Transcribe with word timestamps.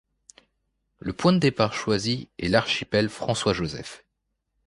Le 0.97 1.13
point 1.13 1.31
de 1.31 1.37
départ 1.37 1.75
choisi 1.75 2.27
est 2.39 2.47
l'archipel 2.47 3.07
François-Joseph. 3.07 4.03